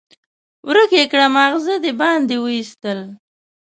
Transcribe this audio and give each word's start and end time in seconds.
ورک 0.67 0.91
يې 0.99 1.03
کړه؛ 1.11 1.25
ماغزه 1.35 1.75
دې 1.83 1.91
باندې 2.01 2.35
واېستل. 2.39 2.99